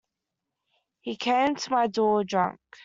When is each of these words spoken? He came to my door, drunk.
He 1.01 1.15
came 1.15 1.55
to 1.57 1.69
my 1.69 1.85
door, 1.85 2.23
drunk. 2.23 2.59